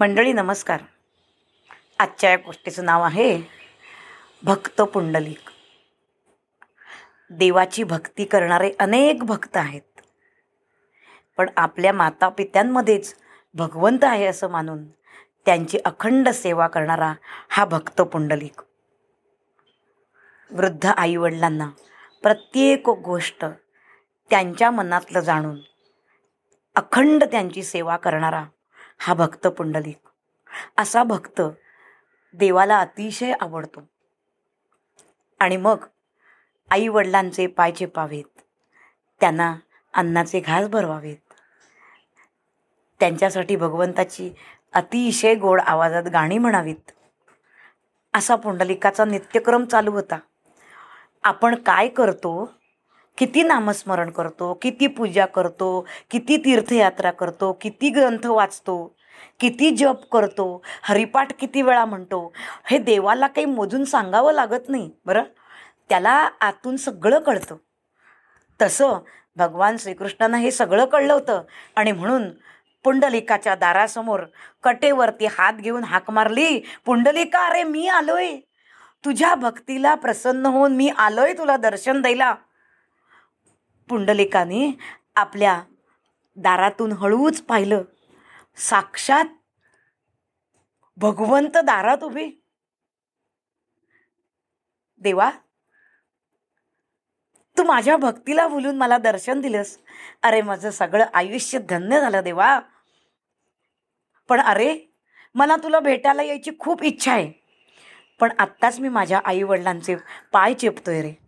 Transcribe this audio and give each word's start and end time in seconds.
मंडळी 0.00 0.32
नमस्कार. 0.32 0.80
आजच्या 1.98 2.30
या 2.30 2.36
गोष्टीचं 2.36 2.84
नाव 2.84 3.02
आहे 3.02 3.42
भक्त 4.42 4.80
पुंडलिक. 4.80 5.50
देवाची 7.30 7.84
भक्ती 7.84 8.24
करणारे 8.24 8.72
अनेक 8.78 9.24
भक्त 9.24 9.56
आहेत. 9.56 10.00
पण 11.36 11.50
आपल्या 11.56 11.92
मातापित्यांमध्येच 11.92 13.14
भगवंत 13.54 13.98
आहे 14.02 14.26
असं 14.26 14.50
मानून 14.50 14.84
त्यांची 15.46 15.78
अखंड 15.84 16.28
सेवा 16.28 16.66
करणारा 16.66 17.14
हा 17.48 17.64
भक्त 17.64 18.00
पुंडलिक. 18.00 18.60
वृद्ध 20.50 20.86
आईवडिलांना 20.86 21.70
प्रत्येक 22.22 22.88
गोष्ट 22.88 23.44
त्यांच्या 24.30 24.70
मनातलं 24.70 25.20
जाणून 25.20 25.58
अखंड 26.76 27.24
त्यांची 27.24 27.62
सेवा 27.62 27.96
करणारा 27.96 28.44
हा 28.98 29.14
भक्त 29.14 29.46
पुंडलिक. 29.46 29.98
असा 30.78 31.02
भक्त 31.02 31.42
देवाला 32.34 32.78
अतिशय 32.78 33.32
आवडतो. 33.40 33.82
आणि 35.40 35.56
मग 35.56 35.84
आई 36.70 36.88
वडिलांचे 36.88 37.46
पाय 37.46 37.72
चेपावेत. 37.72 38.40
त्यांना 39.20 39.56
अन्नाचे 39.94 40.40
घास 40.40 40.68
भरवावेत. 40.68 41.16
त्यांच्यासाठी 43.00 43.56
भगवंताची 43.56 44.30
अतिशय 44.72 45.34
गोड 45.34 45.60
आवाजात 45.60 46.02
गाणी 46.02 46.38
म्हणावीत. 46.38 46.90
असा 48.14 48.36
पुंडलिकाचा 48.36 49.04
नित्यक्रम 49.04 49.64
चालू 49.64 49.90
होता. 49.90 50.18
आपण 51.22 51.54
काय 51.54 51.88
करतो 51.88 52.52
किती 53.18 53.42
नामस्मरण 53.42 54.10
करतो 54.10 54.58
किती 54.62 54.86
पूजा 54.86 55.26
करतो 55.26 55.86
किती 56.10 56.36
तीर्थयात्रा 56.36 57.10
करतो 57.10 57.52
किती 57.52 57.90
ग्रंथ 57.90 58.26
वाचतो 58.26 58.96
किती 59.40 59.70
जप 59.70 60.04
करतो 60.12 60.62
हरिपाठ 60.82 61.32
किती 61.38 61.62
वेळा 61.62 61.84
म्हणतो 61.84 62.32
हे 62.64 62.78
देवाला 62.78 63.26
काही 63.26 63.46
मोजून 63.46 63.84
सांगावं 63.84 64.32
लागत 64.32 64.68
नाही 64.68 64.90
बरं? 65.06 65.22
त्याला 65.88 66.28
आतून 66.40 66.76
सगळं 66.76 67.18
कळतं. 67.18 67.56
तसं 68.62 68.98
भगवान 69.36 69.76
श्रीकृष्णांना 69.78 70.36
हे 70.36 70.50
सगळं 70.50 70.84
कळलं 70.84 71.12
होतं 71.12 71.42
आणि 71.76 71.92
म्हणून 71.92 72.30
पुंडलिकाच्या 72.84 73.54
दारासमोर 73.54 74.20
कटेवरती 74.62 75.26
हात 75.26 75.52
घेऊन 75.52 75.84
हाक 75.84 76.10
मारली 76.10 76.60
पुंडलिका 76.84 77.46
अरे 77.46 77.62
मी 77.62 77.88
आलोय. 77.88 78.36
तुझ्या 79.04 79.34
भक्तीला 79.34 79.94
प्रसन्न 79.94 80.46
होऊन 80.46 80.76
मी 80.76 80.88
आलोय 80.88 81.32
तुला 81.32 81.56
दर्शन 81.56 82.00
द्यायला. 82.00 82.34
पुंडलिकाने 83.88 84.78
आपल्या 85.16 85.62
दारातून 86.36 86.92
हळूच 86.92 87.42
पाहिलं. 87.42 87.82
साक्षात 88.56 89.24
भगवंत 90.96 91.56
दारात 91.56 92.04
उभे. 92.04 92.30
देवा 94.98 95.30
तू 97.58 97.64
माझ्या 97.64 97.96
भक्तीला 97.96 98.48
बोलून 98.48 98.76
मला 98.76 98.98
दर्शन 98.98 99.40
दिलंस. 99.40 99.78
अरे 100.22 100.42
माझं 100.42 100.70
सगळं 100.70 101.04
आयुष्य 101.14 101.58
धन्य 101.58 102.00
झालं 102.00 102.20
देवा. 102.24 102.60
पण 104.28 104.40
अरे 104.40 104.94
मला 105.34 105.56
तुला 105.56 105.80
भेटायला 105.80 106.22
यायची 106.22 106.50
खूप 106.58 106.82
इच्छा 106.82 107.12
आहे. 107.12 107.32
पण 108.20 108.32
आत्ताच 108.38 108.80
मी 108.80 108.88
माझ्या 108.88 109.20
आईवडिलांचे 109.24 109.96
पाय 110.32 110.54
चेपतोय 110.54 111.02
रे. 111.02 111.23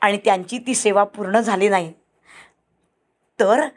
आणि 0.00 0.18
त्यांची 0.24 0.58
ती 0.58 0.74
सेवा 0.74 1.04
पूर्ण 1.04 1.40
झाली 1.40 1.68
नाही. 1.68 1.92
तर 3.40 3.68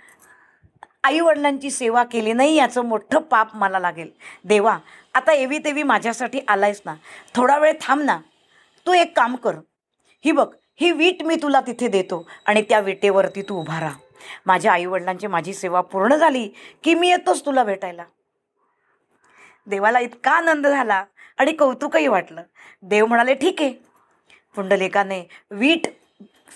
आईवडिलांची 1.03 1.71
सेवा 1.71 2.03
केली 2.03 2.33
नाही 2.33 2.55
याचं 2.55 2.85
मोठं 2.85 3.21
पाप 3.21 3.55
मला 3.55 3.79
लागेल. 3.79 4.09
देवा 4.45 4.77
आता 5.13 5.33
एवी 5.33 5.57
तेवी 5.57 5.83
माझ्यासाठी 5.83 6.39
आलायस 6.47 6.81
ना. 6.85 6.95
थोडा 7.35 7.57
वेळ 7.57 7.73
थांब 7.81 8.01
ना. 8.01 8.19
तू 8.85 8.93
एक 8.93 9.15
काम 9.17 9.35
कर. 9.35 9.55
ही 10.25 10.31
बघ 10.31 10.47
ही 10.75 10.91
वीट 10.91 11.23
मी 11.23 11.35
तुला 11.35 11.61
तिथे 11.61 11.87
देतो 11.87 12.27
आणि 12.45 12.61
त्या 12.61 12.79
विटेवरती 12.79 13.41
तू 13.41 13.59
उभा 13.59 13.79
राहा. 13.79 13.97
माझ्या 14.45 14.73
आईवडिलांची 14.73 15.27
माझी 15.27 15.53
सेवा 15.53 15.81
पूर्ण 15.81 16.15
झाली 16.15 16.47
की 16.83 16.93
मी 16.93 17.09
येतोच 17.09 17.45
तुला 17.45 17.63
भेटायला. 17.63 18.03
देवाला 19.67 19.99
इतका 19.99 20.31
आनंद 20.31 20.67
झाला 20.67 21.03
आणि 21.37 21.51
कौतुकही 21.51 22.07
वाटलं. 22.07 22.43
देव 22.81 23.05
म्हणाले 23.05 23.33
ठीक 23.33 23.61
आहे. 23.61 23.73
पुंडलिकाने 24.55 25.23
वीट 25.51 25.87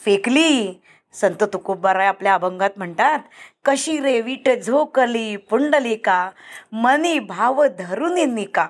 फेकली. 0.06 0.81
संत 1.13 1.44
तुकोबाराय 1.44 2.08
आपल्या 2.08 2.34
अभंगात 2.34 2.69
म्हणतात 2.78 3.19
कशी 3.66 4.00
रेवीट 4.00 4.50
झोकली 4.50 5.35
पुंडलिका 5.38 6.30
मनी 6.72 7.19
भाव 7.19 7.66
धरून 7.80 8.18
निका. 8.35 8.68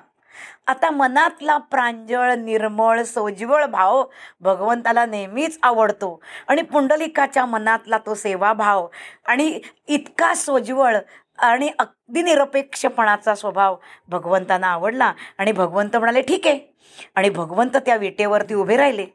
आता 0.66 0.90
मनातला 0.90 1.58
प्रांजळ 1.58 2.34
निर्मळ 2.34 3.02
सोज्वळ 3.02 3.64
भाव 3.64 4.04
भगवंताला 4.40 5.06
नेहमीच 5.06 5.58
आवडतो. 5.62 6.22
आणि 6.48 6.62
पुंडलिकाच्या 6.62 7.46
मनातला 7.46 7.98
तो 7.98 8.14
सेवाभाव 8.14 8.88
आणि 9.26 9.60
इतका 9.88 10.34
सोज्वळ 10.34 10.96
आणि 11.38 11.70
अगदी 11.78 12.22
निरपेक्षपणाचा 12.22 13.34
स्वभाव 13.34 13.76
भगवंतांना 14.08 14.66
आवडला. 14.66 15.12
आणि 15.38 15.52
भगवंत 15.52 15.96
म्हणाले 15.96 16.22
ठीक 16.22 16.46
आहे. 16.46 16.74
आणि 17.14 17.30
भगवंत 17.30 17.76
त्या 17.76 17.96
विटेवरती 17.96 18.54
उभे 18.54 18.76
राहिले. 18.76 19.06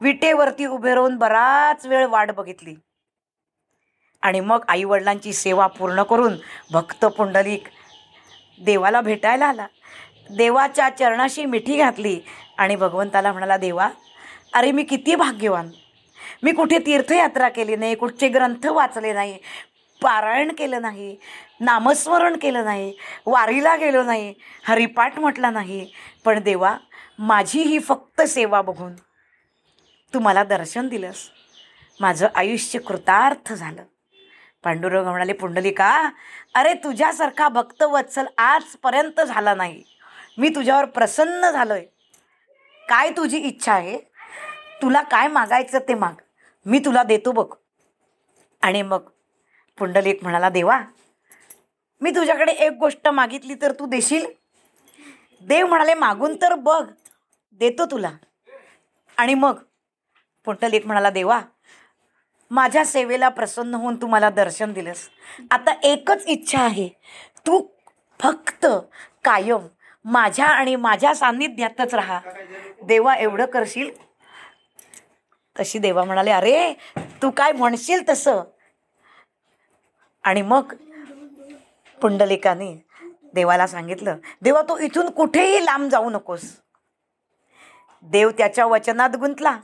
विटेवरती 0.00 0.66
उभे 0.66 0.94
राहून 0.94 1.16
बराच 1.16 1.86
वेळ 1.86 2.06
वाट 2.06 2.30
बघितली. 2.30 2.74
आणि 4.22 4.40
मग 4.40 4.64
आईवडिलांची 4.68 5.32
सेवा 5.32 5.66
पूर्ण 5.66 6.02
करून 6.02 6.32
भक्त 6.72 7.04
पुंडलिक 7.04 7.64
देवाला 8.64 9.00
भेटायला 9.00 9.46
आला. 9.46 9.66
देवाच्या 10.36 10.88
चरणाशी 10.88 11.44
मिठी 11.44 11.76
घातली 11.76 12.18
आणि 12.58 12.76
भगवंताला 12.76 13.32
म्हणाला 13.32 13.56
देवा 13.56 13.88
अरे 14.54 14.72
मी 14.72 14.82
किती 14.82 15.14
भाग्यवान. 15.14 15.70
मी 16.42 16.52
कुठे 16.52 16.78
तीर्थयात्रा 16.78 17.48
केली 17.48 17.76
नाही 17.76 17.94
कुठचे 17.94 18.28
ग्रंथ 18.28 18.66
वाचले 18.66 19.12
नाही 19.12 19.38
पारायण 20.02 20.52
केलं 20.52 20.82
नाही 20.82 21.16
नामस्मरण 21.60 22.36
केलं 22.36 22.64
नाही 22.64 22.92
वारीला 23.26 23.76
गेलो 23.76 24.02
नाही 24.02 24.34
हरिपाठ 24.64 25.18
म्हटला 25.18 25.50
नाही. 25.50 25.86
पण 26.24 26.38
देवा 26.42 26.76
माझी 27.18 27.62
ही 27.62 27.78
फक्त 27.78 28.22
सेवा 28.22 28.62
बघून 28.62 28.94
तू 30.14 30.18
मला 30.18 30.44
दर्शन 30.44 30.88
दिलंस. 30.88 31.28
माझं 32.00 32.28
आयुष्य 32.34 32.78
कृतार्थ 32.78 33.52
झालं. 33.52 33.82
पांडुरंग 34.64 35.06
म्हणाले 35.06 35.32
पुंडलिका 35.32 36.10
अरे 36.54 36.74
तुझ्यासारखा 36.74 37.48
भक्त 37.48 37.82
वत्सल 37.82 38.26
आजपर्यंत 38.38 39.20
झाला 39.20 39.54
नाही. 39.54 39.82
मी 40.38 40.48
तुझ्यावर 40.48 40.84
प्रसन्न 40.84 41.50
झालो 41.50 41.72
आहे 41.72 41.84
काय 42.88 43.10
तुझी 43.10 43.38
इच्छा 43.38 43.72
आहे? 43.72 43.98
तुला 44.82 45.02
काय 45.02 45.28
मागायचं 45.28 45.78
ते 45.78 45.94
माग. 45.94 46.12
मी 46.66 46.78
तुला 46.78 47.02
देतो 47.02 47.32
बघ. 47.32 47.54
आणि 48.62 48.82
मग 48.82 49.08
पुंडलिक 49.78 50.22
म्हणाला 50.22 50.48
देवा 50.48 50.80
मी 52.00 52.10
तुझ्याकडे 52.10 52.52
एक 52.52 52.72
गोष्ट 52.72 53.08
मागितली 53.08 53.54
तर 53.54 53.72
तू 53.72 53.86
देशील? 53.86 54.26
देव 55.40 55.66
म्हणाले 55.66 55.94
मागून 55.94 56.36
तर 56.42 56.54
बघ. 56.54 56.90
देतो 57.52 57.86
तुला. 57.86 58.10
आणि 59.16 59.34
मग 59.34 59.58
पुंडलिक 60.44 60.86
म्हणाला 60.86 61.10
देवा 61.10 61.40
माझ्या 62.50 62.84
सेवेला 62.84 63.28
प्रसन्न 63.28 63.74
होऊन 63.74 63.96
तू 64.02 64.06
मला 64.06 64.30
दर्शन 64.30 64.72
दिलंस. 64.72 65.08
आता 65.50 65.72
एकच 65.82 66.24
इच्छा 66.26 66.60
आहे. 66.60 66.88
तू 67.46 67.66
फक्त 68.20 68.66
कायम 69.24 69.66
माझ्या 70.04 70.46
आणि 70.46 70.76
माझ्या 70.76 71.14
सान्निध्यातच 71.14 71.94
राहा. 71.94 72.20
देवा 72.82 73.14
एवढं 73.14 73.46
करशील? 73.46 73.90
तशी 75.60 75.78
देवा 75.78 76.04
म्हणाले 76.04 76.30
अरे 76.30 76.74
तू 77.22 77.30
काय 77.30 77.52
म्हणशील 77.52 78.02
तसं? 78.08 78.42
आणि 80.22 80.42
मग 80.42 80.74
पुंडलिकाने 82.02 82.86
देवाला 83.34 83.66
सांगितलं 83.66 84.16
देवा 84.42 84.62
तू 84.62 84.78
इथून 84.78 85.10
कुठेही 85.10 85.64
लांब 85.64 85.90
जाऊ 85.90 86.10
नकोस. 86.10 86.42
देव 88.02 88.30
त्याच्या 88.30 88.66
वचनात 88.66 89.16
गुंतला. 89.16 89.58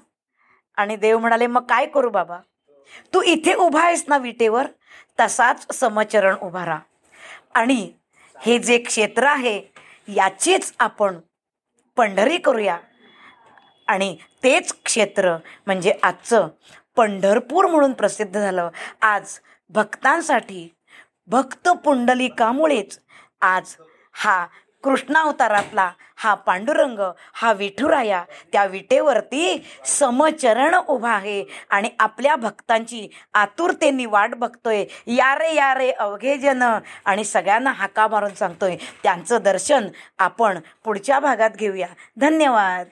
आणि 0.77 0.97
देव 0.97 1.19
म्हणाले 1.19 1.47
मग 1.47 1.65
काय 1.65 1.87
करू 1.87 2.11
बाबा? 2.11 2.39
तू 3.15 3.23
इथे 3.23 3.55
उभा 3.55 3.83
आहेस 3.85 4.05
ना 4.09 4.17
विटेवर? 4.17 4.67
तसाच 5.21 5.75
समचरण 5.75 6.37
उभा 6.43 6.67
राहा. 6.67 6.79
आणि 7.55 7.93
हे 8.41 8.59
जे 8.59 8.79
क्षेत्र 8.79 9.27
आहे 9.27 9.63
याचीच 10.09 10.75
आपण 10.79 11.19
पंढरी 11.97 12.39
करूया. 12.39 12.79
आणि 13.89 14.17
तेच 14.43 14.75
क्षेत्र 14.85 15.37
म्हणजे 15.67 15.93
आजचं 16.03 16.49
पंढरपूर 16.97 17.67
म्हणून 17.67 17.93
प्रसिद्ध 17.93 18.41
झालं. 18.41 18.69
आज 19.03 19.39
भक्तांसाठी 19.69 20.75
भक्त 21.27 21.69
पुंडलिकामुळेच 21.69 23.01
आज 23.41 23.77
हा 24.13 24.47
कृष्णावतारातला 24.87 25.91
हा 26.17 26.35
पांडुरंग 26.35 26.99
हा 27.33 27.53
विठुराया 27.53 28.23
त्या 28.53 28.65
विटेवरती 28.65 29.67
समचरण 29.87 30.75
उभा 30.89 31.11
आहे 31.11 31.45
आणि 31.71 31.89
आपल्या 31.99 32.37
भक्तांची 32.37 33.09
आतुरतेने 33.35 34.07
वाट 34.07 34.35
बघतोय. 34.35 34.85
या 35.07 35.35
रे 35.35 35.55
या 35.55 35.75
रे 35.75 35.91
अवघे 35.91 36.37
जन 36.37 36.79
आणि 37.05 37.25
सगळ्यांना 37.25 37.73
हाका 37.73 38.09
मारून 38.09 38.35
सांगतोय. 38.35 38.77
त्यांचं 39.03 39.39
दर्शन 39.45 39.89
आपण 40.19 40.59
पुढच्या 40.85 41.21
भागात 41.21 41.51
घेऊया. 41.51 41.89
धन्यवाद. 42.17 42.87